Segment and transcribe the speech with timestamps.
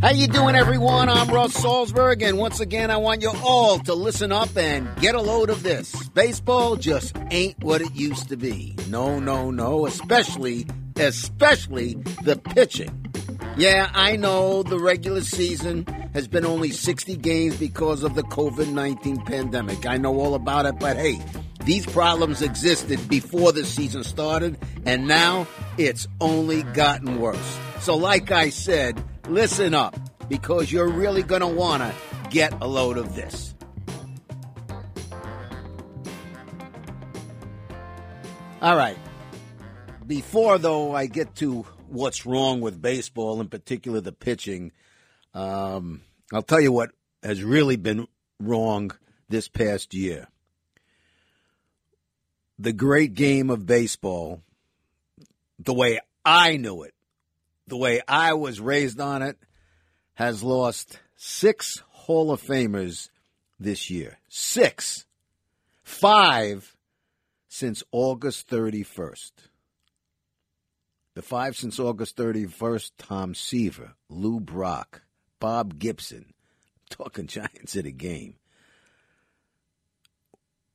[0.00, 1.10] How you doing, everyone?
[1.10, 5.14] I'm Russ Salzberg, and once again, I want you all to listen up and get
[5.14, 6.08] a load of this.
[6.08, 8.74] Baseball just ain't what it used to be.
[8.88, 9.84] No, no, no.
[9.84, 13.12] Especially, especially the pitching.
[13.58, 18.72] Yeah, I know the regular season has been only 60 games because of the COVID
[18.72, 19.84] 19 pandemic.
[19.84, 21.20] I know all about it, but hey,
[21.64, 27.58] these problems existed before the season started, and now it's only gotten worse.
[27.80, 29.96] So, like I said, listen up
[30.28, 31.94] because you're really going to want to
[32.30, 33.54] get a load of this.
[38.60, 38.98] All right.
[40.06, 44.72] Before, though, I get to what's wrong with baseball, in particular the pitching,
[45.34, 46.02] um,
[46.32, 46.90] I'll tell you what
[47.22, 48.06] has really been
[48.38, 48.90] wrong
[49.28, 50.28] this past year.
[52.58, 54.42] The great game of baseball,
[55.58, 56.94] the way I knew it,
[57.66, 59.38] the way I was raised on it,
[60.14, 63.08] has lost six Hall of Famers
[63.58, 64.18] this year.
[64.28, 65.06] Six.
[65.82, 66.76] Five
[67.48, 69.32] since August 31st.
[71.14, 75.02] The five since August 31st Tom Seaver, Lou Brock,
[75.40, 76.32] Bob Gibson,
[76.90, 78.36] talking Giants at a game,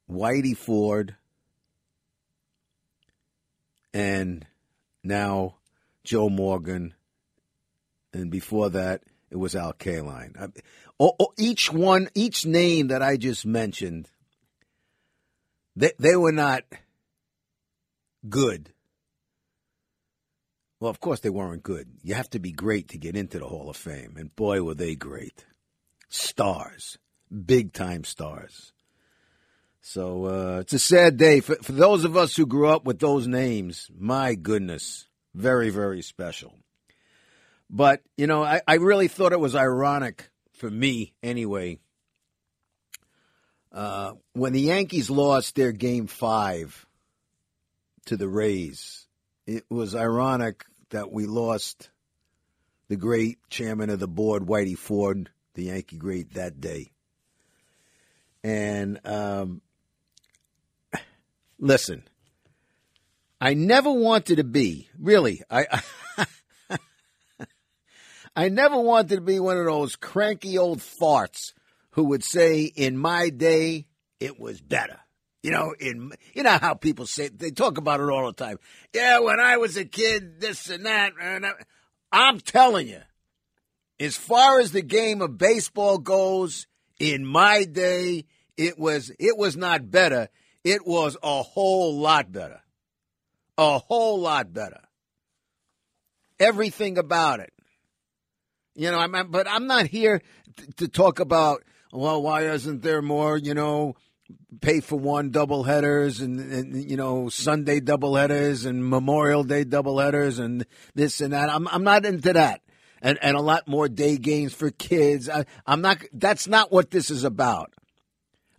[0.09, 1.15] Whitey Ford,
[3.93, 4.45] and
[5.03, 5.55] now
[6.05, 6.93] Joe Morgan,
[8.13, 10.53] and before that, it was Al Kaline.
[11.37, 14.09] Each one, each name that I just mentioned,
[15.75, 16.63] they, they were not
[18.29, 18.71] good.
[20.79, 21.89] Well, of course they weren't good.
[22.03, 24.75] You have to be great to get into the Hall of Fame, and boy, were
[24.75, 25.45] they great.
[26.09, 26.97] Stars,
[27.45, 28.71] big time stars.
[29.81, 32.99] So uh, it's a sad day for, for those of us who grew up with
[32.99, 33.89] those names.
[33.95, 35.07] My goodness.
[35.35, 36.55] Very, very special.
[37.69, 41.79] But, you know, I, I really thought it was ironic for me anyway.
[43.69, 46.85] Uh, when the Yankees lost their game five
[48.05, 49.07] to the Rays,
[49.45, 51.89] it was ironic that we lost
[52.87, 56.93] the great chairman of the board, Whitey Ford, the Yankee great, that day.
[58.41, 59.61] And um,
[61.59, 62.03] listen,
[63.39, 65.83] I never wanted to be, really, I,
[66.19, 66.77] I,
[68.35, 71.53] I never wanted to be one of those cranky old farts
[71.91, 73.87] who would say, in my day,
[74.19, 74.99] it was better.
[75.43, 78.57] You know, in you know how people say they talk about it all the time.
[78.93, 81.13] Yeah, when I was a kid, this and that.
[81.21, 81.51] And I,
[82.11, 83.01] I'm telling you,
[83.99, 86.65] as far as the game of baseball goes,
[86.99, 88.25] in my day,
[88.57, 90.29] it was it was not better.
[90.63, 92.61] It was a whole lot better
[93.57, 94.81] a whole lot better.
[96.39, 97.53] Everything about it.
[98.75, 100.21] You know, I'm, but I'm not here
[100.57, 101.63] to, to talk about,
[101.93, 103.95] well, why isn't there more, you know,
[104.61, 109.63] pay for one double headers and, and, you know Sunday double headers and Memorial Day
[109.63, 111.49] double headers and this and that.
[111.49, 112.61] I'm I'm not into that.
[113.01, 115.29] And and a lot more day games for kids.
[115.29, 117.73] I, I'm not that's not what this is about.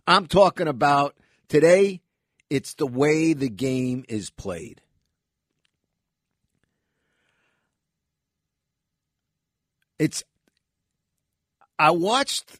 [0.05, 1.15] I'm talking about
[1.49, 2.01] today
[2.49, 4.81] it's the way the game is played.
[9.99, 10.23] It's
[11.79, 12.59] I watched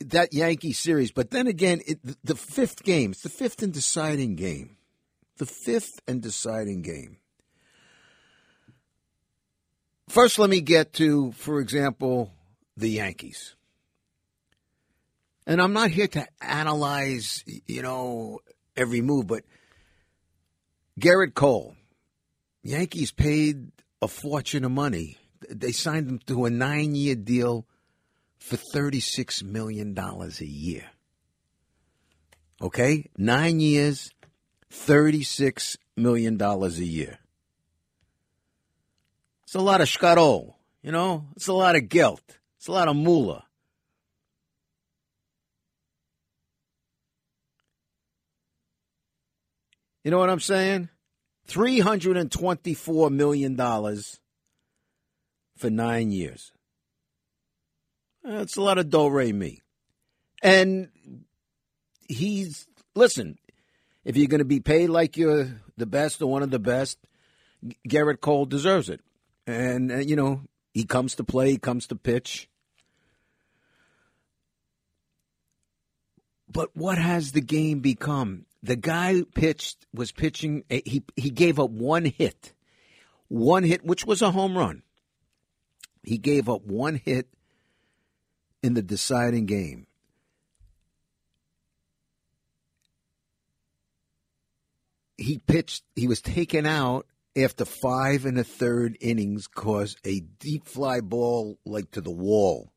[0.00, 1.12] that Yankee series.
[1.12, 4.76] But then again, it, the fifth game, it's the fifth and deciding game.
[5.38, 7.18] The fifth and deciding game.
[10.08, 12.32] First, let me get to, for example,
[12.76, 13.54] the Yankees.
[15.46, 18.40] And I'm not here to analyze, you know,
[18.76, 19.44] every move, but
[20.98, 21.74] Gerrit Cole,
[22.62, 23.70] Yankees paid
[24.02, 25.16] a fortune of money.
[25.48, 27.66] They signed him to a nine year deal
[28.38, 30.84] for $36 million a year.
[32.60, 33.10] Okay?
[33.16, 34.10] Nine years,
[34.72, 37.18] $36 million a year.
[39.44, 41.26] It's a lot of shkarol, you know?
[41.36, 42.38] It's a lot of guilt.
[42.58, 43.44] It's a lot of moolah.
[50.04, 50.88] You know what I'm saying?
[51.48, 53.56] $324 million
[55.60, 56.52] for nine years.
[58.24, 59.60] That's a lot of do re.
[60.42, 60.88] And
[62.08, 63.38] he's, listen,
[64.04, 66.98] if you're going to be paid like you're the best or one of the best,
[67.88, 69.00] Gerrit Cole deserves it.
[69.46, 70.42] And, uh, you know,
[70.72, 72.48] he comes to play, he comes to pitch.
[76.52, 78.46] But what has the game become?
[78.62, 80.64] The guy pitched was pitching.
[80.68, 82.52] Eh, he he gave up one hit,
[83.28, 84.82] one hit, which was a home run.
[86.02, 87.28] He gave up one hit
[88.62, 89.86] in the deciding game.
[95.16, 95.84] He pitched.
[95.94, 97.06] He was taken out
[97.36, 102.72] after five and a third innings, cause a deep fly ball like to the wall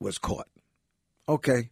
[0.00, 0.48] was caught.
[1.28, 1.70] Okay.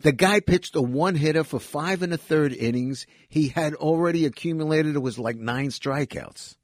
[0.00, 3.06] The guy pitched a one hitter for five and a third innings.
[3.28, 6.56] He had already accumulated, it was like nine strikeouts.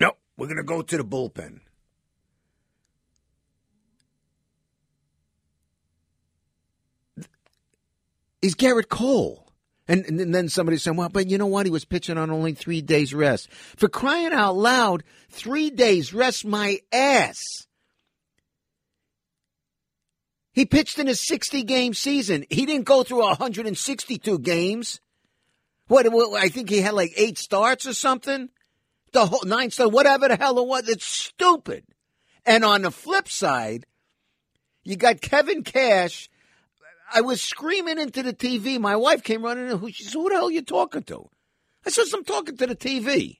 [0.00, 1.60] No, we're going to go to the bullpen.
[8.40, 9.44] He's Garrett Cole.
[9.86, 11.64] And, and then somebody said, well, but you know what?
[11.66, 13.50] He was pitching on only three days rest.
[13.50, 17.42] For crying out loud, three days rest my ass.
[20.52, 22.44] He pitched in a 60 game season.
[22.50, 25.00] He didn't go through 162 games.
[25.86, 28.48] What, what, I think he had like eight starts or something.
[29.12, 30.88] The whole nine starts, whatever the hell it was.
[30.88, 31.84] It's stupid.
[32.44, 33.86] And on the flip side,
[34.84, 36.28] you got Kevin Cash.
[37.12, 38.78] I was screaming into the TV.
[38.78, 39.92] My wife came running in.
[39.92, 41.28] She said, Who the hell are you talking to?
[41.86, 43.38] I said, I'm talking to the TV.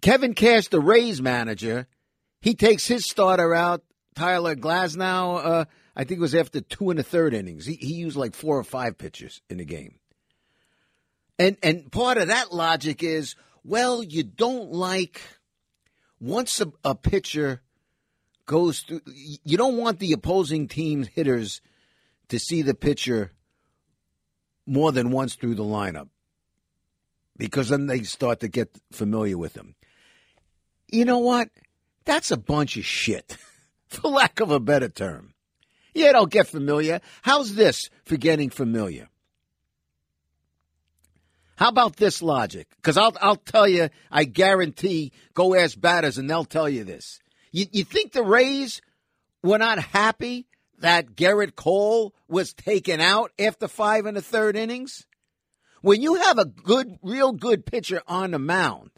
[0.00, 1.86] Kevin Cash, the Rays manager,
[2.40, 3.82] he takes his starter out
[4.20, 5.64] Tyler Glasnow, uh,
[5.96, 7.64] I think it was after two and a third innings.
[7.64, 9.94] He, he used like four or five pitches in the game.
[11.38, 13.34] And and part of that logic is,
[13.64, 15.22] well, you don't like
[16.20, 17.62] once a, a pitcher
[18.44, 21.62] goes through, you don't want the opposing team's hitters
[22.28, 23.32] to see the pitcher
[24.66, 26.10] more than once through the lineup
[27.38, 29.76] because then they start to get familiar with him.
[30.88, 31.48] You know what?
[32.04, 33.38] That's a bunch of shit.
[34.02, 35.34] for lack of a better term.
[35.94, 37.00] Yeah, don't get familiar.
[37.22, 39.08] How's this for getting familiar?
[41.56, 42.68] How about this logic?
[42.76, 45.12] Because I'll I'll tell you, I guarantee.
[45.34, 47.18] Go ask batters, and they'll tell you this.
[47.52, 48.80] You, you think the Rays
[49.42, 50.46] were not happy
[50.78, 55.06] that Gerrit Cole was taken out after five and a third innings?
[55.82, 58.90] When you have a good, real good pitcher on the mound,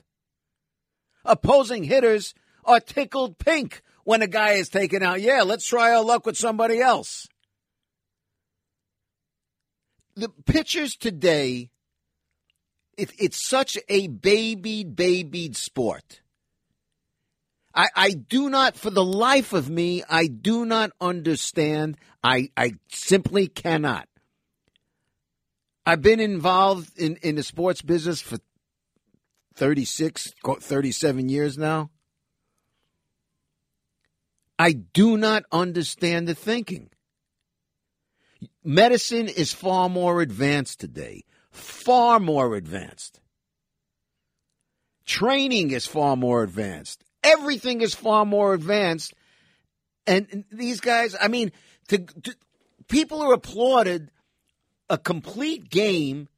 [1.25, 5.21] opposing hitters are tickled pink when a guy is taken out.
[5.21, 7.29] Yeah, let's try our luck with somebody else.
[10.15, 11.71] The pitchers today,
[12.97, 16.21] it, it's such a babied, babied sport.
[17.75, 21.97] I, I do not, for the life of me, I do not understand.
[22.23, 24.09] I, I simply cannot.
[25.87, 28.39] I've been involved in, in the sports business for
[29.55, 31.91] 36, 37 years now.
[34.63, 36.89] I do not understand the thinking.
[38.63, 43.19] Medicine is far more advanced today, far more advanced.
[45.05, 47.03] Training is far more advanced.
[47.25, 49.15] Everything is far more advanced.
[50.07, 51.51] And these guys, I mean,
[51.89, 52.37] to, to,
[52.89, 54.13] people are applauded
[54.89, 56.29] a complete game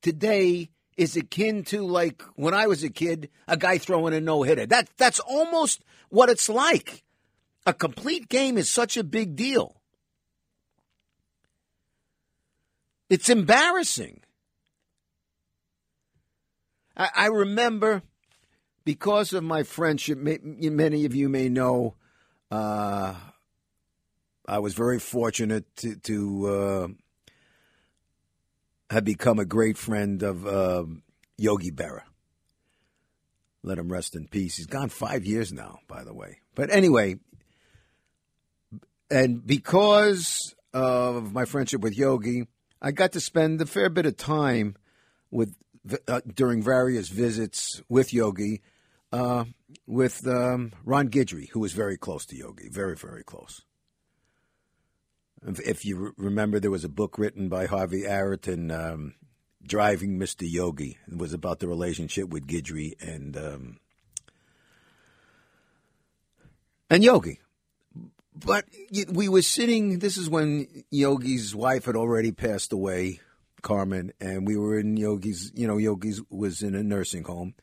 [0.00, 0.68] today
[1.02, 4.66] is akin to like when I was a kid, a guy throwing a no hitter.
[4.66, 7.02] That that's almost what it's like.
[7.66, 9.80] A complete game is such a big deal.
[13.10, 14.20] It's embarrassing.
[16.96, 18.02] I, I remember
[18.84, 20.18] because of my friendship.
[20.18, 21.94] Many of you may know.
[22.50, 23.14] Uh,
[24.46, 26.88] I was very fortunate to, to uh,
[28.92, 30.84] have become a great friend of uh,
[31.38, 32.02] Yogi Berra.
[33.62, 34.56] Let him rest in peace.
[34.56, 36.40] He's gone five years now, by the way.
[36.54, 37.16] But anyway,
[39.10, 42.46] and because of my friendship with Yogi,
[42.82, 44.76] I got to spend a fair bit of time
[45.30, 45.54] with
[46.06, 48.60] uh, during various visits with Yogi,
[49.10, 49.44] uh,
[49.86, 53.62] with um, Ron Guidry, who was very close to Yogi, very very close.
[55.44, 59.14] If you remember, there was a book written by Harvey Araton, um,
[59.64, 60.42] Driving Mr.
[60.48, 60.98] Yogi.
[61.10, 63.80] It was about the relationship with Guidry and um,
[66.90, 67.40] and Yogi.
[68.34, 68.64] But
[69.10, 69.98] we were sitting.
[69.98, 73.20] This is when Yogi's wife had already passed away,
[73.62, 75.52] Carmen, and we were in Yogi's.
[75.54, 77.54] You know, Yogi's was in a nursing home,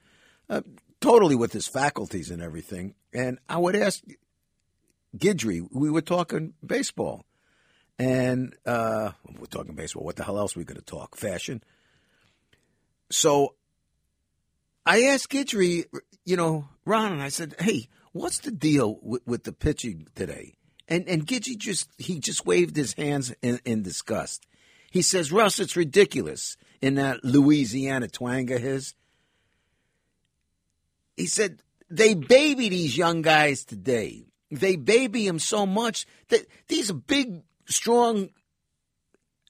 [0.49, 0.61] uh,
[1.01, 2.95] totally with his faculties and everything.
[3.13, 4.03] And I would ask
[5.17, 5.67] Guidry.
[5.71, 7.25] We were talking baseball,
[7.99, 10.03] and uh, we're talking baseball.
[10.03, 11.15] What the hell else are we going to talk?
[11.15, 11.61] Fashion.
[13.11, 13.55] So
[14.85, 15.85] I asked Guidry,
[16.25, 20.55] you know, Ron, and I said, "Hey, what's the deal with, with the pitching today?"
[20.87, 24.47] And and just he just waved his hands in, in disgust.
[24.91, 28.95] He says, Russ, it's ridiculous in that Louisiana twang of his.
[31.15, 34.25] He said, they baby these young guys today.
[34.51, 38.29] They baby them so much that these are big, strong,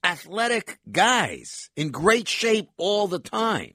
[0.03, 3.73] athletic guys in great shape all the time.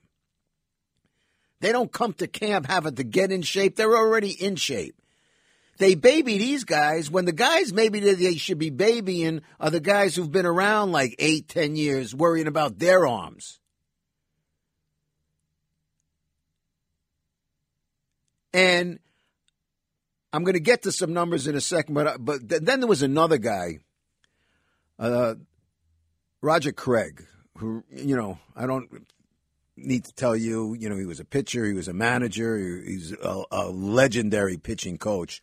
[1.60, 3.76] They don't come to camp having to get in shape.
[3.76, 4.96] They're already in shape.
[5.78, 10.14] They baby these guys when the guys maybe they should be babying are the guys
[10.14, 13.58] who've been around like eight, ten years worrying about their arms.
[18.52, 19.00] And
[20.32, 22.88] I'm going to get to some numbers in a second, but uh, but then there
[22.88, 23.78] was another guy,
[24.98, 25.34] uh,
[26.40, 27.26] Roger Craig,
[27.58, 28.88] who you know I don't
[29.76, 33.12] need to tell you, you know he was a pitcher, he was a manager, he's
[33.12, 35.40] a, a legendary pitching coach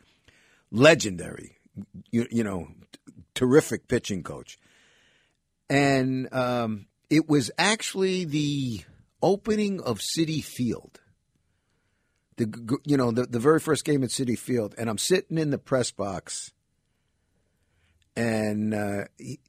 [0.72, 1.58] legendary,
[2.10, 2.70] you, you know,
[3.36, 4.58] terrific pitching coach.
[5.70, 8.82] And um, it was actually the
[9.22, 11.00] opening of Citi Field.
[12.38, 15.52] The you know the, the very first game at Citi Field, and I'm sitting in
[15.52, 16.52] the press box,
[18.22, 19.40] and uh, he,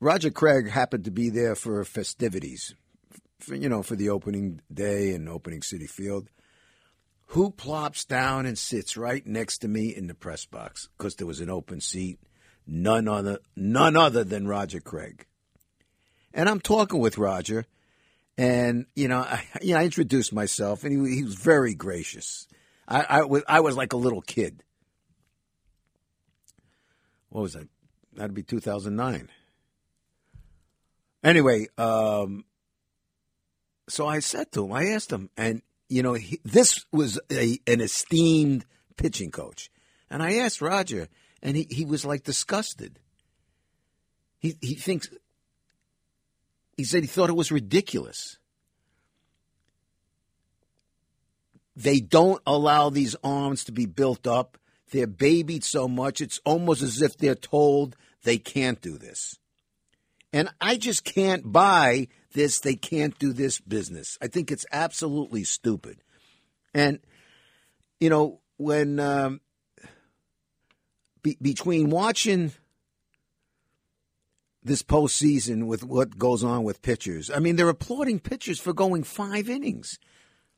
[0.00, 2.74] Roger Craig happened to be there for festivities,
[3.38, 6.28] for, you know, for the opening day and opening Citi Field
[7.32, 11.26] who plops down and sits right next to me in the press box because there
[11.26, 12.18] was an open seat?
[12.66, 15.24] None other, none other than Roger Craig.
[16.34, 17.64] And I'm talking with Roger,
[18.36, 22.46] and you know, I, you know, I introduced myself, and he, he was very gracious.
[22.86, 24.62] I, I, was, I was like a little kid.
[27.30, 27.66] What was that?
[28.14, 29.28] That'd be 2009.
[31.24, 32.44] Anyway, um,
[33.88, 37.58] so I said to him, I asked him, and you know, he, this was a,
[37.66, 38.64] an esteemed
[38.96, 39.70] pitching coach.
[40.10, 41.08] And I asked Roger,
[41.42, 42.98] and he, he was like disgusted.
[44.38, 45.08] He, he thinks,
[46.76, 48.38] he said he thought it was ridiculous.
[51.76, 54.58] They don't allow these arms to be built up.
[54.92, 59.38] They're babied so much, it's almost as if they're told they can't do this.
[60.34, 64.18] And I just can't buy this, they can't do this business.
[64.20, 66.02] I think it's absolutely stupid.
[66.74, 67.00] And,
[68.00, 69.40] you know, when um,
[71.22, 72.52] be, between watching
[74.62, 79.04] this postseason with what goes on with pitchers, I mean, they're applauding pitchers for going
[79.04, 79.98] five innings.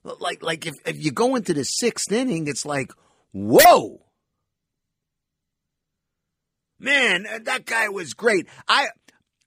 [0.03, 2.91] Like, like if, if you go into the sixth inning, it's like,
[3.33, 4.01] whoa.
[6.79, 8.49] Man, uh, that guy was great.
[8.69, 8.89] I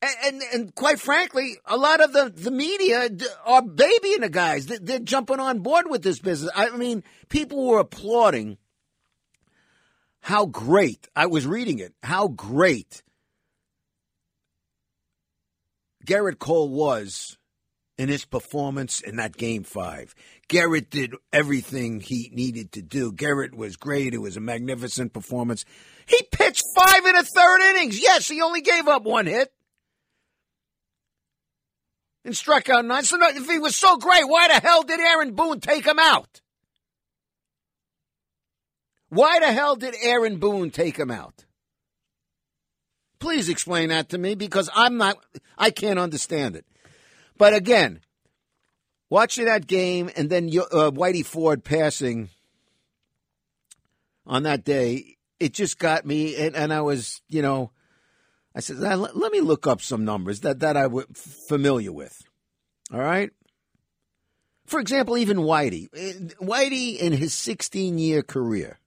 [0.02, 3.10] and, and, and quite frankly, a lot of the, the media
[3.46, 4.68] are babying the guys.
[4.68, 6.52] They're jumping on board with this business.
[6.56, 8.58] I mean, people were applauding
[10.22, 11.94] how great I was reading it.
[12.04, 13.02] How great
[16.06, 17.38] Gerrit Cole was
[17.98, 20.14] in his performance in that game five.
[20.50, 23.12] Gerrit did everything he needed to do.
[23.12, 24.14] Gerrit was great.
[24.14, 25.66] It was a magnificent performance.
[26.06, 28.02] He pitched five and a third innings.
[28.02, 29.52] Yes, he only gave up one hit
[32.24, 33.04] and struck out nine.
[33.04, 36.42] So if he was so great, why the hell did Aaron Boone take him out?
[39.10, 41.46] Why the hell did Aaron Boone take him out?
[43.20, 45.18] Please explain that to me because I'm not,
[45.58, 46.66] I can't understand it.
[47.38, 48.02] But again,
[49.10, 52.30] watching that game and then uh, Whitey Ford passing
[54.26, 57.72] on that day, it just got me, and, and I was, you know,
[58.56, 61.06] I said, let, me look up some numbers that, that I was
[61.48, 62.24] familiar with.
[62.92, 63.30] All right?
[64.66, 65.90] For example, even Whitey.
[66.42, 68.80] Whitey, in his 16 year career,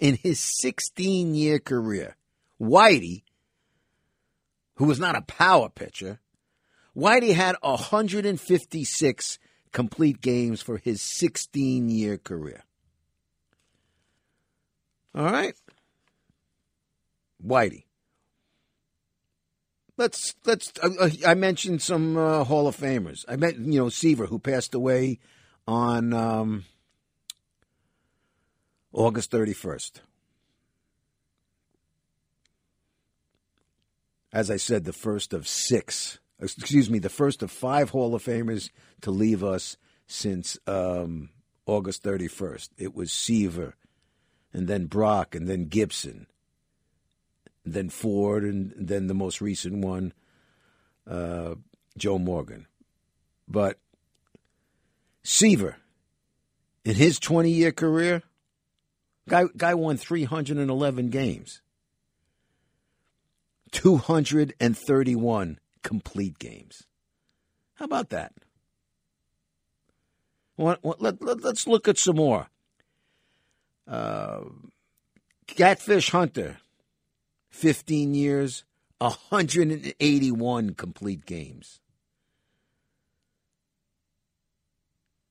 [0.00, 2.16] in his 16 year career,
[2.60, 3.22] Whitey,
[4.76, 6.20] who was not a power pitcher,
[6.96, 9.38] Whitey had 156
[9.72, 12.64] complete games for his 16 year career.
[15.14, 15.54] All right?
[17.44, 17.84] Whitey.
[19.98, 20.72] Let's let's.
[20.82, 23.24] Uh, I mentioned some uh, Hall of Famers.
[23.26, 25.20] I met you know Seaver, who passed away
[25.66, 26.64] on um,
[28.92, 30.02] August thirty first.
[34.34, 36.18] As I said, the first of six.
[36.40, 39.76] Excuse me, the first of five Hall of Famers to leave us
[40.06, 41.30] since um,
[41.66, 42.72] August thirty first.
[42.76, 43.74] It was Seaver,
[44.52, 46.26] and then Brock, and then Gibson
[47.66, 50.14] and then Ford, and then the most recent one,
[51.10, 51.56] uh,
[51.98, 52.66] Joe Morgan.
[53.48, 53.78] But
[55.24, 55.76] Seaver,
[56.84, 58.22] in his 20 year career,
[59.28, 61.60] guy, guy won 311 games,
[63.72, 66.82] 231 complete games.
[67.74, 68.32] How about that?
[70.58, 72.48] Let, let, let's look at some more.
[73.86, 74.40] Uh,
[75.46, 76.56] Catfish Hunter,
[77.50, 78.64] 15 years,
[78.98, 81.78] 181 complete games.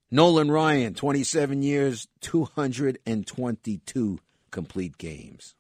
[0.10, 4.20] Nolan Ryan, 27 years, 222
[4.52, 5.56] complete games.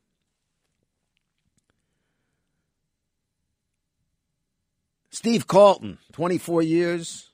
[5.15, 7.31] Steve Carlton, 24 years,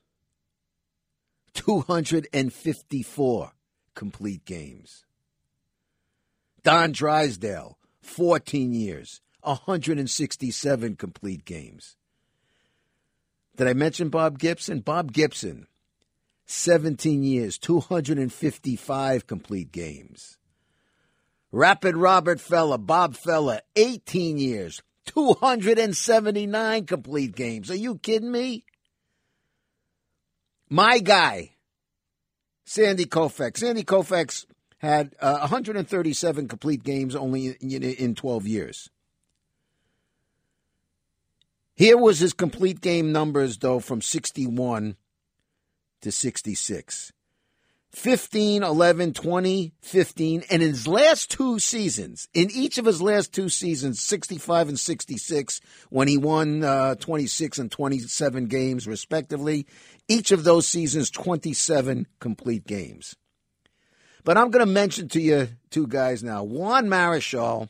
[1.55, 3.51] 254
[3.95, 5.03] complete games.
[6.61, 11.97] Don Drysdale, 14 years, 167 complete games.
[13.55, 14.81] Did I mention Bob Gibson?
[14.81, 15.65] Bob Gibson,
[16.45, 20.37] 17 years, 255 complete games.
[21.51, 27.71] Rapid Robert Feller, Bob Feller, 18 years, 279 complete games.
[27.71, 28.63] Are you kidding me?
[30.69, 31.51] My guy,
[32.65, 33.57] Sandy Koufax.
[33.57, 34.45] Sandy Koufax
[34.77, 38.89] had uh, 137 complete games only in, in 12 years.
[41.75, 44.95] Here was his complete game numbers, though, from 61
[46.01, 47.11] to 66.
[47.91, 53.33] 15, 11, 20, 15, and in his last two seasons, in each of his last
[53.33, 59.67] two seasons, 65 and 66, when he won uh, 26 and 27 games respectively,
[60.07, 63.17] each of those seasons, 27 complete games.
[64.23, 66.43] But I'm going to mention to you two guys now.
[66.43, 67.67] Juan Marichal,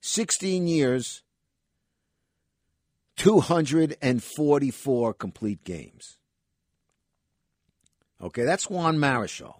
[0.00, 1.22] 16 years,
[3.16, 6.16] 244 complete games.
[8.22, 9.54] Okay, that's Juan Marichal.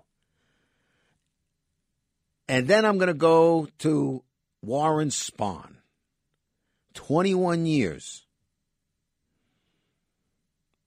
[2.48, 4.22] And then I'm going to go to
[4.60, 5.76] Warren Spahn,
[6.94, 8.26] 21 years.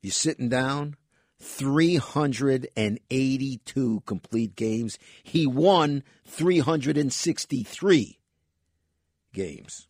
[0.01, 0.97] You sitting down?
[1.39, 4.99] 382 complete games.
[5.23, 8.19] He won 363
[9.33, 9.87] games.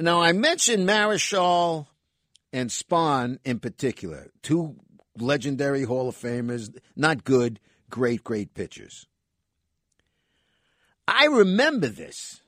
[0.00, 1.86] Now, I mentioned Marichal
[2.52, 4.74] and Spahn in particular, two
[5.18, 9.06] legendary Hall of Famers, not good, great, great pitchers.
[11.06, 12.40] I remember this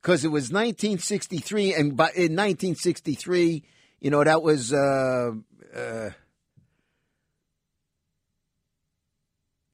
[0.00, 3.62] because it was 1963, and by, in 1963,
[4.00, 5.32] you know, that was uh,
[5.76, 6.10] uh,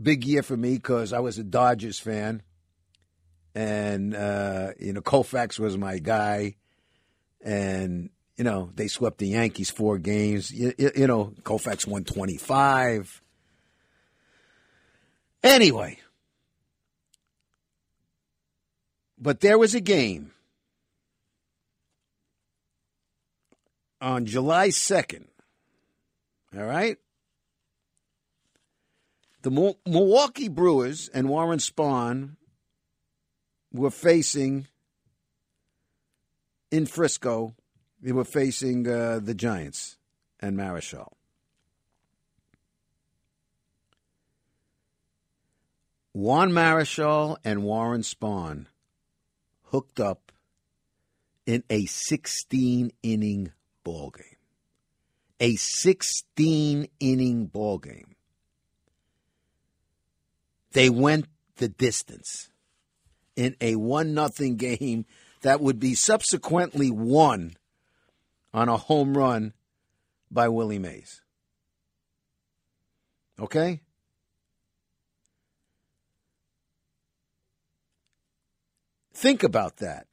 [0.00, 2.42] big year for me because I was a Dodgers fan,
[3.54, 6.56] and uh, you know, Koufax was my guy,
[7.40, 10.50] and you know, they swept the Yankees four games.
[10.50, 13.22] You, you know, Koufax won twenty five.
[15.42, 15.98] Anyway,
[19.18, 20.32] but there was a game
[24.00, 25.24] on July 2nd,
[26.54, 26.98] all right,
[29.40, 29.50] the
[29.86, 32.36] Milwaukee Brewers and Warren Spahn
[33.72, 34.66] were facing
[36.70, 37.54] in Frisco,
[38.04, 39.96] they were facing uh, the Giants
[40.38, 41.14] and Marichal.
[46.12, 48.66] Juan Marichal and Warren Spahn
[49.70, 50.30] hooked up
[51.46, 54.36] in a 16 inning ball game.
[55.40, 58.14] a 16 inning ball game.
[60.72, 62.50] They went the distance
[63.34, 65.06] in a 1 nothing game
[65.40, 67.56] that would be subsequently won
[68.54, 69.52] on a home run
[70.30, 71.20] by Willie Mays.
[73.38, 73.80] Okay?
[79.12, 80.06] Think about that.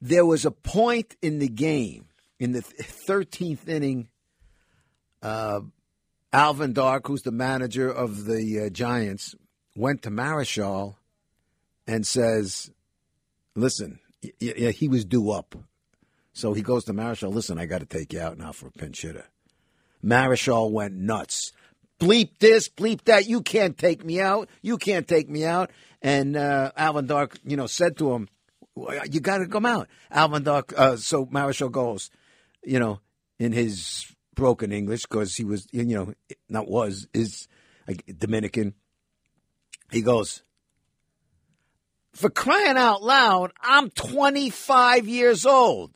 [0.00, 2.06] There was a point in the game,
[2.38, 4.08] in the 13th inning,
[5.22, 5.60] uh,
[6.32, 9.34] Alvin Dark, who's the manager of the uh, Giants,
[9.76, 10.96] went to Marichal
[11.86, 12.70] and says,
[13.54, 15.54] Listen, y- y- he was due up.
[16.32, 18.70] So he goes to Marichal, Listen, I got to take you out now for a
[18.70, 19.26] pinch hitter.
[20.04, 21.52] Marichal went nuts.
[22.00, 23.28] Bleep this, bleep that.
[23.28, 24.48] You can't take me out.
[24.60, 25.70] You can't take me out.
[26.00, 28.28] And uh, Alvin Dark, you know, said to him,
[29.08, 30.72] "You got to come out." Alvin Dark.
[30.76, 32.10] Uh, so Marichal goes,
[32.64, 32.98] you know,
[33.38, 36.12] in his broken English because he was, you know,
[36.48, 37.46] not was is
[38.18, 38.74] Dominican.
[39.92, 40.42] He goes,
[42.12, 45.92] "For crying out loud, I'm 25 years old.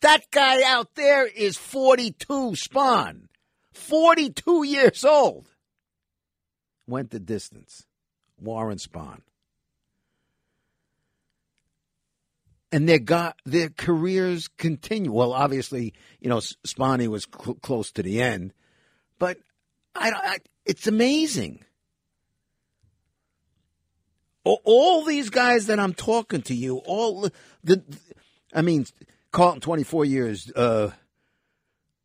[0.00, 2.52] That guy out there is 42.
[2.52, 3.28] Spahn."
[3.72, 5.48] 42 years old.
[6.86, 7.86] Went the distance.
[8.40, 9.20] Warren Spahn.
[12.70, 15.12] And their got their careers continue.
[15.12, 18.54] Well, obviously, you know, Spahny was cl- close to the end,
[19.18, 19.36] but
[19.94, 21.64] I, I it's amazing.
[24.44, 27.28] All, these guys that I'm talking to you, all
[27.62, 27.82] the,
[28.52, 28.86] I mean,
[29.30, 30.90] Carlton, 24 years, uh,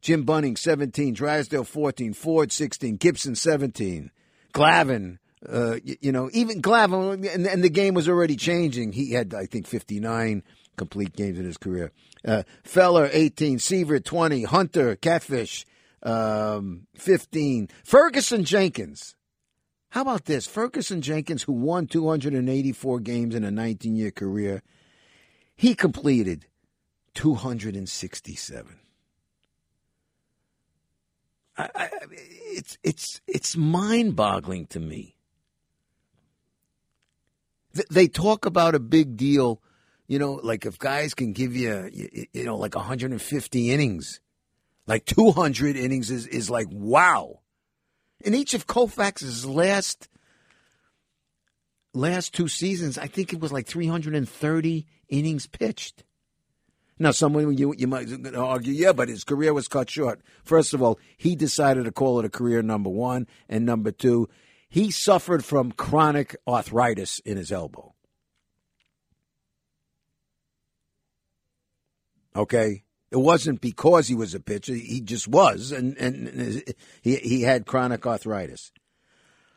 [0.02, 1.14] Jim Bunning, 17.
[1.14, 2.14] Drysdale, 14.
[2.14, 2.96] Ford, 16.
[2.96, 4.12] Gibson, 17.
[4.54, 8.94] Glavine, uh, you, you, know, even Glavine, and, and, the game was already changing.
[8.94, 10.44] He had, I think, 59
[10.78, 11.92] complete games in his career.
[12.26, 13.60] Uh, Feller, 18.
[13.60, 14.44] Seaver, 20.
[14.44, 15.66] Hunter, Catfish,
[16.04, 17.68] um, 15.
[17.84, 19.17] Ferguson Jenkins.
[19.90, 20.46] How about this?
[20.46, 24.62] Ferguson Jenkins, who won 284 games in a 19 year career,
[25.56, 26.46] he completed
[27.16, 28.80] 267.
[31.58, 35.16] I, I, it's it's it's mind-boggling to me.
[37.90, 39.62] They talk about a big deal,
[40.08, 41.90] you know, like if guys can give you,
[42.34, 44.20] you know, like 150 innings,
[44.86, 47.40] like 200 innings is is like wow.
[48.22, 50.10] In each of Koufax's last
[51.94, 56.04] last two seasons, I think it was like 330 innings pitched.
[57.00, 60.22] Now, someone you you might argue, yeah, but his career was cut short.
[60.44, 62.64] First of all, he decided to call it a career.
[62.64, 64.28] Number one, and number two,
[64.68, 67.94] he suffered from chronic arthritis in his elbow.
[72.36, 76.64] Okay, it wasn't because he was a pitcher; he just was, and and
[77.02, 78.72] he he had chronic arthritis.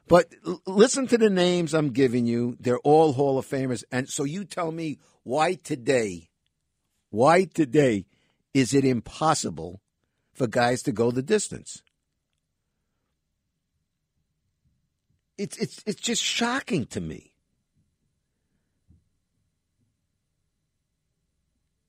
[0.06, 0.32] But
[0.66, 4.44] listen to the names I'm giving you; they're all Hall of Famers, and so you
[4.44, 6.30] tell me why today
[7.10, 8.06] why today
[8.54, 9.80] is it impossible
[10.32, 11.82] for guys to go the distance?
[15.36, 17.34] It's it's it's just shocking to me.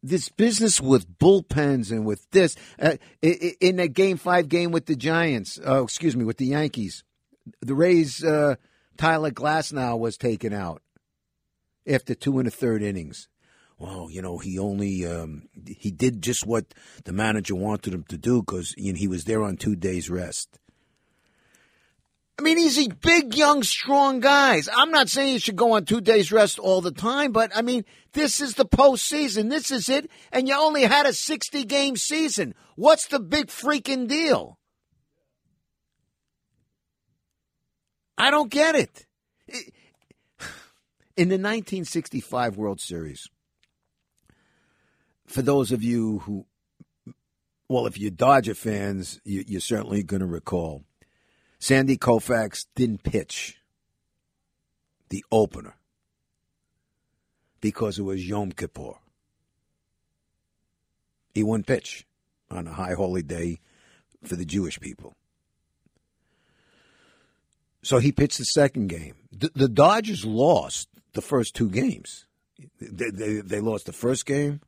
[0.03, 4.95] This business with bullpens and with this uh, in a game five game with the
[4.95, 7.03] Giants, uh, excuse me, with the Yankees,
[7.61, 8.23] the Rays.
[8.23, 8.55] Uh,
[8.97, 10.81] Tyler Glasnow was taken out
[11.87, 13.27] after two and a third innings
[13.81, 18.17] well, you know, he only um, he did just what the manager wanted him to
[18.17, 20.59] do because you know, he was there on two days rest.
[22.41, 24.67] I mean, these are big, young, strong guys.
[24.73, 27.61] I'm not saying you should go on two days rest all the time, but I
[27.61, 29.51] mean, this is the postseason.
[29.51, 32.55] This is it, and you only had a 60 game season.
[32.75, 34.57] What's the big freaking deal?
[38.17, 39.05] I don't get it.
[41.15, 43.29] In the 1965 World Series,
[45.27, 46.47] for those of you who,
[47.69, 50.85] well, if you're Dodger fans, you, are certainly going to recall
[51.61, 53.61] Sandy Koufax didn't pitch
[55.09, 55.75] the opener
[57.61, 58.93] because it was Yom Kippur.
[61.35, 62.07] He wouldn't pitch
[62.49, 63.59] on a high holy day
[64.23, 65.13] for the Jewish people.
[67.83, 69.13] So he pitched the second game.
[69.31, 72.25] The, the Dodgers lost the first two games.
[72.79, 74.61] They, they, they lost the first game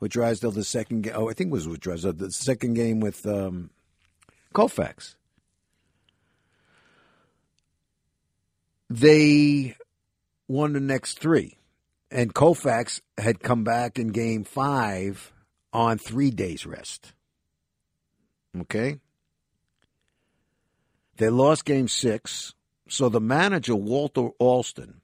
[0.00, 1.14] with Drysdale the second game.
[1.14, 3.70] Oh, I think it was with Drysdale the second game with um,
[4.52, 5.14] Koufax.
[8.92, 9.74] They
[10.48, 11.56] won the next three,
[12.10, 15.32] and Koufax had come back in Game Five
[15.72, 17.14] on three days rest.
[18.54, 19.00] Okay?
[21.16, 22.52] They lost game six,
[22.86, 25.00] so the manager, Walter Alston,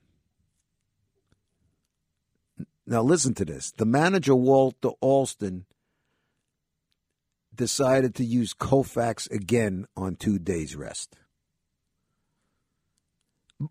[2.87, 3.70] now listen to this.
[3.70, 5.64] The manager, Walter Alston,
[7.55, 11.16] decided to use Koufax again on two days rest.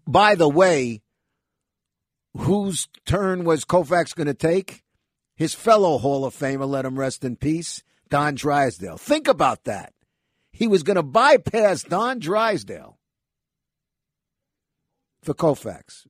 [0.08, 1.02] By the way,
[2.36, 4.84] whose turn was Koufax going to take?
[5.36, 8.97] His fellow Hall of Famer, let him rest in peace, Don Drysdale.
[8.97, 9.93] Think about that.
[10.52, 12.97] He was going to bypass Don Drysdale
[15.21, 16.08] for Koufax.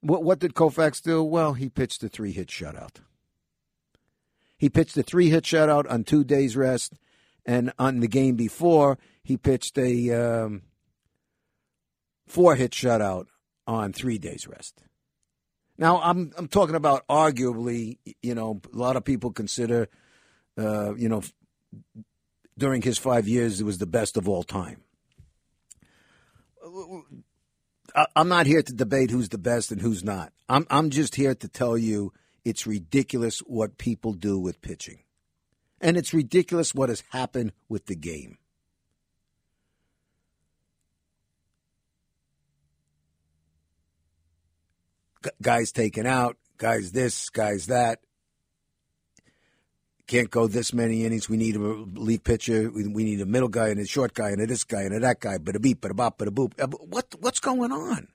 [0.00, 1.22] What, what did Koufax do?
[1.22, 2.96] Well, he pitched a three hit shutout.
[4.56, 6.94] He pitched a three hit shutout on two days' rest,
[7.44, 10.62] and on the game before, he pitched a um,
[12.26, 13.26] four hit shutout
[13.66, 14.82] on three days' rest.
[15.78, 19.88] Now, I'm I'm talking about arguably, you know, a lot of people consider,
[20.58, 21.22] uh, you know,
[22.58, 24.82] during his five years, it was the best of all time.
[28.14, 30.32] I'm not here to debate who's the best and who's not.
[30.48, 32.12] I'm I'm just here to tell you
[32.44, 35.00] it's ridiculous what people do with pitching.
[35.80, 38.38] And it's ridiculous what has happened with the game.
[45.42, 48.00] Guys taken out, guys this, guys that.
[50.06, 51.28] Can't go this many innings.
[51.28, 52.68] We need a relief pitcher.
[52.68, 54.92] We, we need a middle guy and a short guy and a this guy and
[54.92, 55.38] a that guy.
[55.38, 56.60] But a beep, but a bop, but a boop.
[56.60, 58.08] Uh, what what's going on?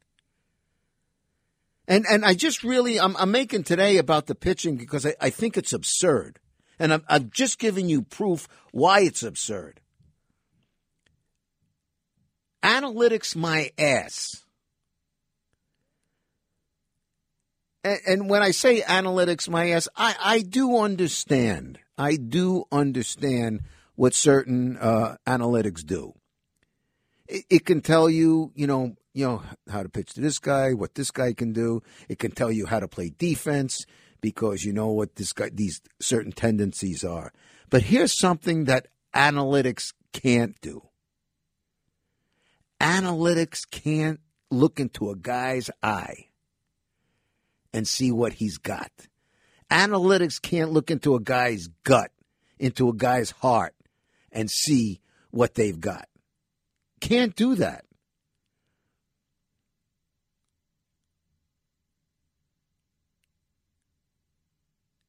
[1.87, 5.29] And and I just really I'm, I'm making today about the pitching because I, I
[5.29, 6.39] think it's absurd,
[6.79, 9.79] and I'm, I'm just giving you proof why it's absurd.
[12.61, 14.44] Analytics, my ass.
[17.85, 21.77] And, and when I say analytics, my ass, I, I do understand.
[21.99, 23.61] I do understand
[23.93, 26.13] what certain uh, analytics do.
[27.27, 30.73] It, it, can tell you, you know, you know how to pitch to this guy,
[30.73, 31.83] what this guy can do.
[32.09, 33.85] It can tell you how to play defense
[34.19, 37.31] because you know what this guy, these certain tendencies are.
[37.69, 40.81] But here's something that analytics can't do.
[42.81, 44.19] Analytics can't
[44.49, 46.29] look into a guy's eye
[47.75, 48.89] and see what he's got.
[49.69, 52.09] Analytics can't look into a guy's gut,
[52.57, 53.75] into a guy's heart,
[54.31, 56.07] and see what they've got.
[57.01, 57.83] Can't do that.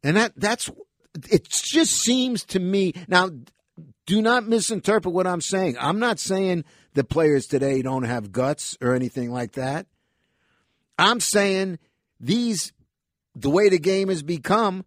[0.03, 0.69] And that that's
[1.31, 3.31] it just seems to me now
[4.07, 5.77] do not misinterpret what I'm saying.
[5.81, 9.87] I'm not saying the players today don't have guts or anything like that.
[10.99, 11.79] I'm saying
[12.21, 12.73] these,
[13.35, 14.85] the way the game has become,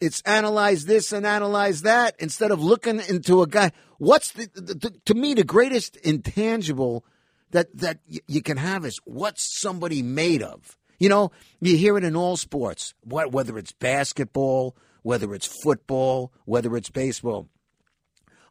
[0.00, 3.70] it's analyze this and analyze that instead of looking into a guy.
[3.98, 7.04] What's the, the, the to me the greatest intangible
[7.50, 10.76] that that you can have is what's somebody made of.
[10.98, 16.32] You know, you hear it in all sports, what, whether it's basketball, whether it's football,
[16.44, 17.48] whether it's baseball.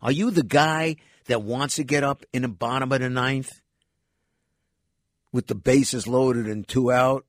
[0.01, 0.95] Are you the guy
[1.27, 3.61] that wants to get up in the bottom of the ninth
[5.31, 7.25] with the bases loaded and two out,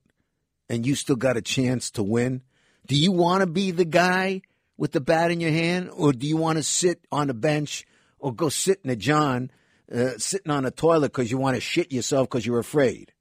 [0.69, 2.41] and you still got a chance to win?
[2.87, 4.41] Do you want to be the guy
[4.77, 7.85] with the bat in your hand, or do you want to sit on the bench
[8.19, 9.51] or go sit in a John,
[9.93, 13.11] uh, sitting on a toilet because you want to shit yourself because you're afraid?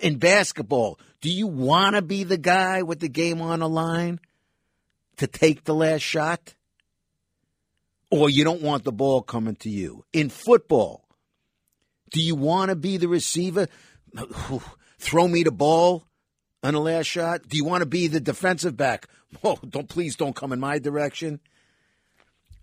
[0.00, 4.20] In basketball, do you want to be the guy with the game on the line
[5.18, 6.54] to take the last shot?
[8.10, 10.04] Or you don't want the ball coming to you?
[10.12, 11.03] In football,
[12.14, 13.66] do you want to be the receiver?
[15.00, 16.06] Throw me the ball
[16.62, 17.48] on the last shot.
[17.48, 19.08] Do you want to be the defensive back?
[19.42, 21.40] Oh, don't please don't come in my direction.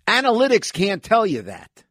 [0.07, 1.83] Analytics can't tell you that.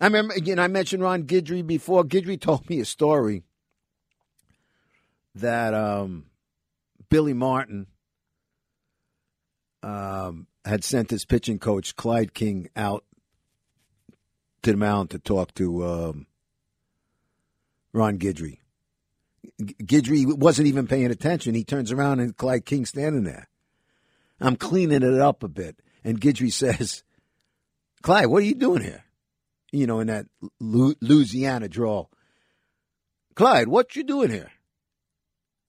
[0.00, 0.58] I remember again.
[0.58, 2.02] I mentioned Ron Guidry before.
[2.02, 3.42] Guidry told me a story
[5.34, 6.24] that um,
[7.10, 7.88] Billy Martin
[9.82, 13.04] um, had sent his pitching coach Clyde King out
[14.62, 16.26] to the mound to talk to um,
[17.92, 18.58] Ron Guidry.
[19.60, 21.54] Guidry wasn't even paying attention.
[21.54, 23.48] He turns around and Clyde King standing there.
[24.40, 27.02] I'm cleaning it up a bit, and Guidry says,
[28.02, 29.04] "Clyde, what are you doing here?"
[29.72, 30.26] You know, in that
[30.58, 32.10] Louisiana drawl.
[33.34, 34.50] Clyde, what you doing here?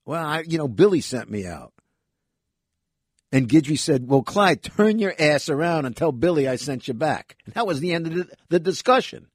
[0.05, 1.70] Well, I, you know, Billy sent me out.
[3.31, 6.93] And Guidry said, Well, Clyde, turn your ass around and tell Billy I sent you
[6.93, 7.37] back.
[7.45, 9.27] And that was the end of the, discussion.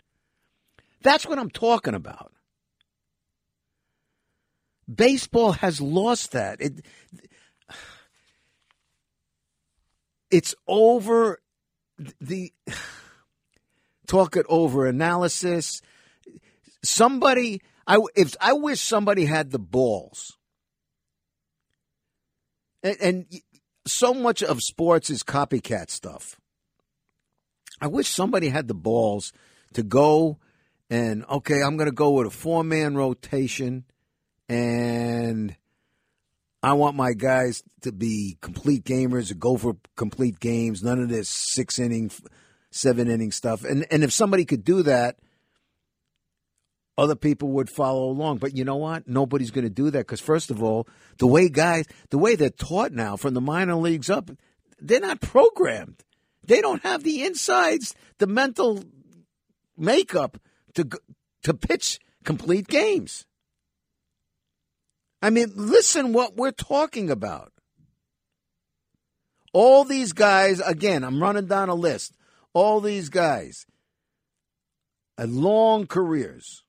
[1.03, 2.33] That's what I'm talking about.
[4.93, 6.61] Baseball has lost that.
[6.61, 6.85] It,
[10.31, 11.41] it's over
[12.21, 12.53] the
[14.07, 15.81] talk it over analysis.
[16.85, 20.37] Somebody, I if I wish somebody had the balls,
[22.83, 23.27] and
[23.87, 26.39] so much of sports is copycat stuff.
[27.81, 29.33] I wish somebody had the balls
[29.75, 30.39] to go
[30.89, 33.85] and okay, I'm going to go with a four man rotation,
[34.49, 35.57] and
[36.63, 40.83] I want my guys to be complete gamers, to go for complete games.
[40.83, 42.11] None of this six inning,
[42.71, 43.65] seven inning stuff.
[43.65, 45.19] And and if somebody could do that,
[46.99, 48.39] other people would follow along.
[48.39, 49.07] But you know what?
[49.07, 50.87] Nobody's going to do that because first of all,
[51.19, 54.31] the way guys, the way they're taught now from the minor leagues up,
[54.81, 56.03] they're not programmed.
[56.45, 58.85] They don't have the insides, the mental
[59.77, 60.39] makeup
[60.75, 60.89] to
[61.43, 63.27] to pitch complete games.
[65.23, 67.53] I mean, listen what we're talking about.
[69.53, 72.13] All these guys, again, I'm running down a list.
[72.53, 73.67] All these guys
[75.17, 76.63] had long careers.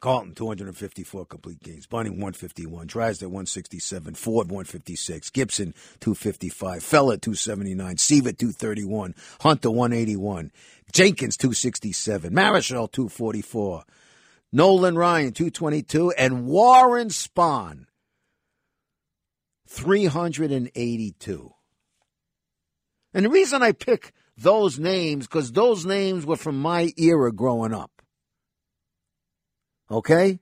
[0.00, 1.86] Carlton, 254 complete games.
[1.86, 2.86] Bunning, 151.
[2.86, 4.14] Drysdale, 167.
[4.14, 5.30] Ford, 156.
[5.30, 6.82] Gibson, 255.
[6.82, 7.98] Feller, 279.
[7.98, 9.14] Seaver, 231.
[9.40, 10.50] Hunter, 181.
[10.92, 12.32] Jenkins, 267.
[12.32, 13.84] Marichal, 244.
[14.52, 16.12] Nolan Ryan, 222.
[16.12, 17.84] And Warren Spahn,
[19.68, 21.54] 382.
[23.12, 27.74] And the reason I pick those names, because those names were from my era growing
[27.74, 27.99] up.
[29.90, 30.38] Okay?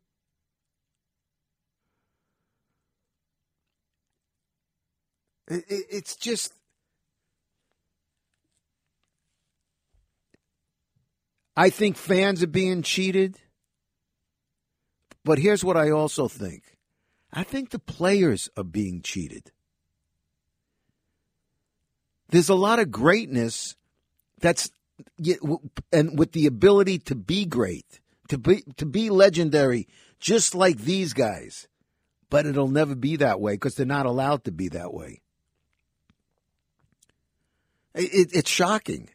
[5.49, 6.53] It's just.
[11.57, 13.39] I think fans are being cheated.
[15.25, 16.63] But here's what I also think
[17.33, 19.53] I think the players are being cheated.
[22.31, 23.75] There's a lot of greatness
[24.41, 24.71] that's,
[25.93, 29.89] and with the ability to be great to be to be legendary,
[30.21, 31.69] just like these guys.
[32.31, 35.23] But it'll never be that way because they're not allowed to be that way.
[37.95, 39.11] It, it's shocking.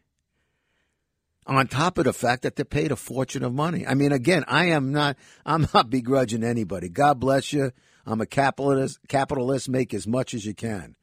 [1.45, 3.86] On top of the fact that they're paid a fortune of money.
[3.86, 5.17] I mean, again, I am not.
[5.45, 6.89] I'm not begrudging anybody.
[6.89, 7.71] God bless you.
[8.06, 8.99] I'm a capitalist.
[9.08, 9.69] Capitalist.
[9.69, 10.95] Make as much as you can.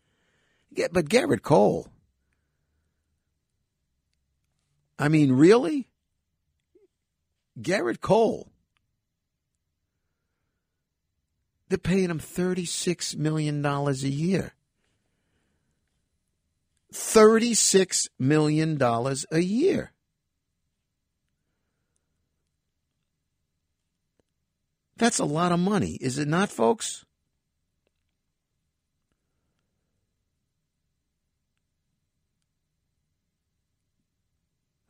[0.92, 1.88] but Gerrit Cole.
[4.98, 5.89] I mean, really?
[7.60, 8.50] Gerrit Cole.
[11.68, 14.54] They're paying him $36 million a year.
[16.92, 19.92] $36 million a year.
[24.96, 27.04] That's a lot of money, is it not, folks?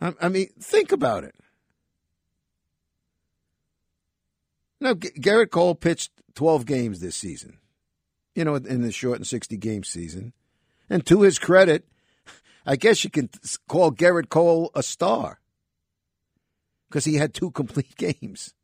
[0.00, 1.34] I, mean, think about it.
[4.80, 7.58] Now, G- Gerrit Cole pitched 12 games this season,
[8.34, 10.32] you know, in the short and 60 game season.
[10.88, 11.86] And to his credit,
[12.66, 13.28] I guess you can
[13.68, 15.40] call Gerrit Cole a star
[16.88, 18.54] because he had two complete games.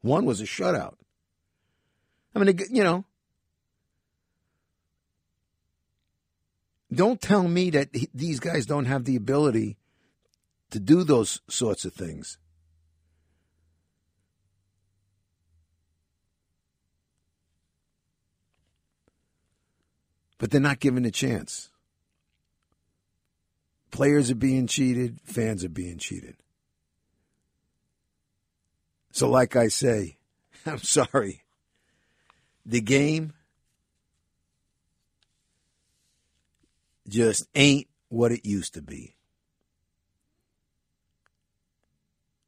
[0.00, 0.94] One was a shutout.
[2.34, 3.04] I mean, you know,
[6.92, 9.78] don't tell me that these guys don't have the ability
[10.70, 12.38] to do those sorts of things.
[20.38, 21.70] But they're not given a chance.
[23.90, 26.36] Players are being cheated, fans are being cheated.
[29.12, 30.18] So, like I say,
[30.66, 31.42] I'm sorry.
[32.66, 33.32] The game
[37.08, 39.14] just ain't what it used to be.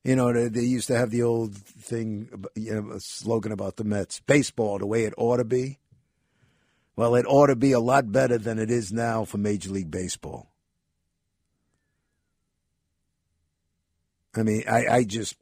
[0.04, 4.20] You know, they, used to have the old thing, you know, slogan about the Mets
[4.20, 5.78] baseball the way it ought to be.
[6.98, 9.88] Well, it ought to be a lot better than it is now for Major League
[9.88, 10.50] Baseball.
[14.34, 15.36] I mean, I, I just.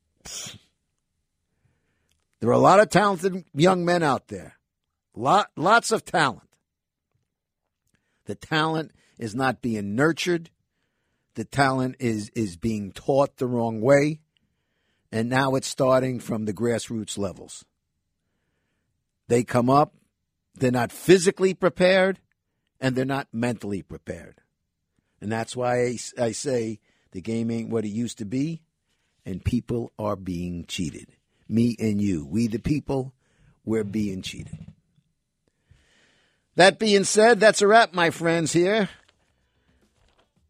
[2.41, 4.59] There are a lot of talented young men out there.
[5.15, 6.51] Lot, lots of talent.
[8.27, 10.51] The talent is not being nurtured.
[11.37, 14.21] The talent is, is being taught the wrong way.
[15.11, 17.65] And now it's starting from the grassroots levels.
[19.29, 19.95] They come up,
[20.57, 22.19] they're not physically prepared
[22.81, 24.41] and they're not mentally prepared.
[25.21, 26.81] And that's why I, I say
[27.13, 28.63] the game ain't what it used to be
[29.25, 31.09] and people are being cheated
[31.49, 32.27] me and you.
[32.27, 33.15] We, the people,
[33.65, 34.59] we're being cheated.
[36.57, 38.89] That being said, that's a wrap, my friends, here.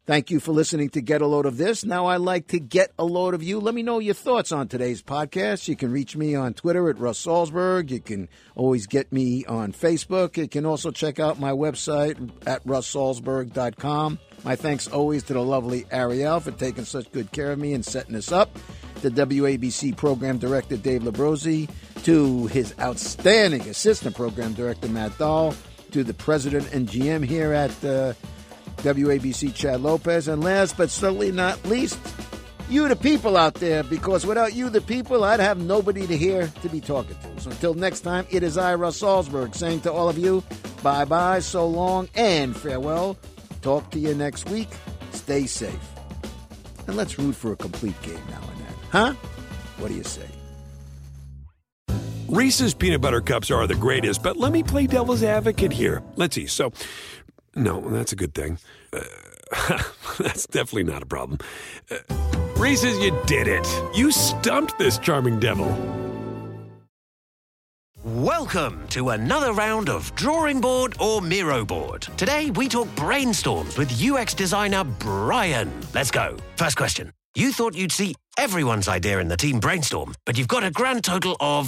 [0.07, 1.83] Thank you for listening to Get a Load of This.
[1.83, 3.59] Now I'd like to get a load of you.
[3.59, 5.67] Let me know your thoughts on today's podcast.
[5.67, 7.91] You can reach me on Twitter at Russ Salzberg.
[7.91, 10.37] You can always get me on Facebook.
[10.37, 14.17] You can also check out my website at russsalzberg.com.
[14.45, 17.83] My thanks always to the lovely Ariel for taking such good care of me and
[17.83, 18.57] setting this up.
[19.01, 21.69] The WABC program director Dave Labrosi,
[22.03, 25.53] to his outstanding assistant program director Matt Dahl,
[25.91, 28.13] to the president and GM here at uh,
[28.77, 31.99] WABC Chad Lopez, and last but certainly not least,
[32.69, 36.47] you the people out there, because without you the people, I'd have nobody to hear
[36.61, 37.41] to be talking to.
[37.41, 40.43] So until next time, it is I, Russ Salzberg, saying to all of you,
[40.83, 43.17] bye bye, so long, and farewell.
[43.61, 44.69] Talk to you next week.
[45.11, 45.79] Stay safe.
[46.87, 48.73] And let's root for a complete game now and then.
[48.91, 49.13] Huh?
[49.77, 50.27] What do you say?
[52.29, 56.03] Reese's peanut butter cups are the greatest, but let me play devil's advocate here.
[56.17, 56.45] Let's see.
[56.45, 56.73] So,
[57.57, 58.59] no, that's a good thing.
[58.93, 59.01] Uh,
[60.19, 61.39] that's definitely not a problem.
[61.89, 61.97] Uh,
[62.55, 63.67] Reese's, you did it.
[63.95, 65.67] You stumped this charming devil.
[68.03, 72.03] Welcome to another round of Drawing Board or Miro Board.
[72.15, 75.71] Today we talk brainstorms with UX designer Brian.
[75.93, 76.37] Let's go.
[76.55, 77.11] First question.
[77.35, 81.03] You thought you'd see everyone's idea in the team brainstorm, but you've got a grand
[81.03, 81.67] total of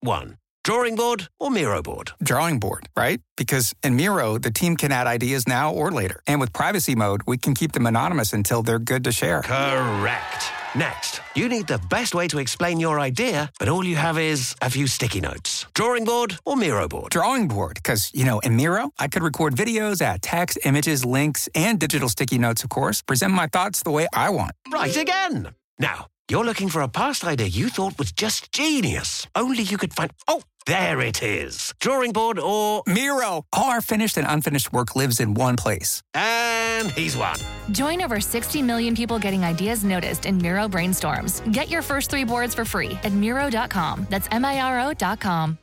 [0.00, 0.36] one.
[0.68, 2.12] Drawing board or Miro board?
[2.22, 3.22] Drawing board, right?
[3.38, 6.20] Because in Miro, the team can add ideas now or later.
[6.26, 9.40] And with privacy mode, we can keep them anonymous until they're good to share.
[9.40, 10.52] Correct.
[10.76, 14.54] Next, you need the best way to explain your idea, but all you have is
[14.60, 15.64] a few sticky notes.
[15.72, 17.12] Drawing board or Miro board?
[17.12, 21.48] Drawing board, because, you know, in Miro, I could record videos, add text, images, links,
[21.54, 24.52] and digital sticky notes, of course, present my thoughts the way I want.
[24.70, 25.54] Right again.
[25.78, 29.26] Now, you're looking for a past idea you thought was just genius.
[29.34, 30.12] Only you could find.
[30.26, 31.72] Oh, there it is.
[31.80, 32.82] Drawing board or.
[32.86, 33.46] Miro!
[33.52, 36.02] All our finished and unfinished work lives in one place.
[36.14, 37.36] And he's won.
[37.72, 41.40] Join over 60 million people getting ideas noticed in Miro brainstorms.
[41.52, 44.06] Get your first three boards for free at Miro.com.
[44.10, 45.56] That's M I R O.com.